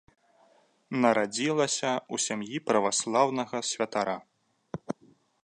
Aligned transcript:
Нарадзілася 1.03 1.91
ў 2.13 2.15
сям'і 2.25 2.57
праваслаўнага 2.71 3.57
святара. 3.75 4.17